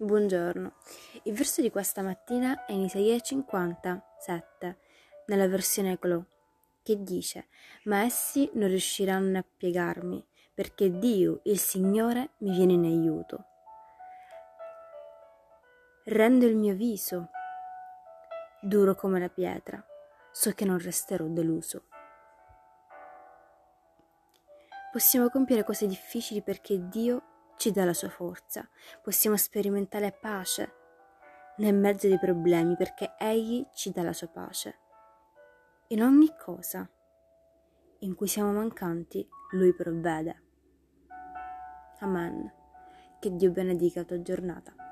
[0.00, 0.74] Buongiorno.
[1.24, 4.78] Il verso di questa mattina è in Isaia 57,
[5.26, 6.26] nella versione Ecolo,
[6.84, 7.48] che dice:
[7.86, 10.24] Ma essi non riusciranno a piegarmi,
[10.54, 13.44] perché Dio, il Signore, mi viene in aiuto.
[16.04, 17.30] Rendo il mio viso
[18.60, 19.84] duro come la pietra,
[20.30, 21.86] so che non resterò deluso.
[24.92, 28.66] Possiamo compiere cose difficili perché Dio ci dà la sua forza,
[29.02, 30.72] possiamo sperimentare pace
[31.56, 34.78] nel mezzo dei problemi perché Egli ci dà la sua pace.
[35.88, 36.88] In ogni cosa
[38.00, 40.42] in cui siamo mancanti, Lui provvede.
[41.98, 42.52] Amen.
[43.18, 44.87] Che Dio benedica la tua giornata.